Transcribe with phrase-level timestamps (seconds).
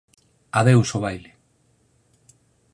[0.61, 1.35] Adeus ó baile: